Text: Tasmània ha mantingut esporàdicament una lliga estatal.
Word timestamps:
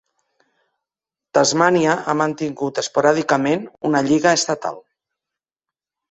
Tasmània 1.37 1.97
ha 1.97 2.15
mantingut 2.21 2.81
esporàdicament 2.83 3.67
una 3.91 4.01
lliga 4.07 4.33
estatal. 4.39 4.81